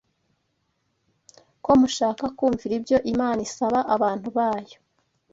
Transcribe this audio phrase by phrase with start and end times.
[1.63, 4.77] ko mushaka kumvira ibyo Imana isaba abantu bayo.